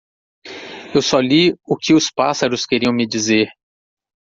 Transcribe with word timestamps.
Eu 0.95 1.01
só 1.03 1.19
li 1.19 1.53
o 1.63 1.77
que 1.77 1.93
os 1.93 2.09
pássaros 2.09 2.65
queriam 2.65 2.91
me 2.91 3.05
dizer. 3.05 3.49